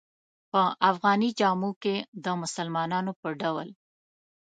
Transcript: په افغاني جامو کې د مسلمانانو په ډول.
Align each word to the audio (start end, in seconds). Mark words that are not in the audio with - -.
په 0.51 0.61
افغاني 0.89 1.29
جامو 1.39 1.71
کې 1.83 1.95
د 2.23 2.25
مسلمانانو 2.41 3.11
په 3.21 3.29
ډول. 3.41 3.69